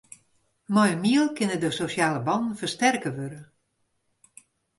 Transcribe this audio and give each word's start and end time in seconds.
Mei 0.73 0.89
in 0.93 1.01
miel 1.03 1.27
kinne 1.37 1.57
de 1.63 1.69
sosjale 1.77 2.21
bannen 2.27 2.57
fersterke 2.59 3.09
wurde. 3.17 3.41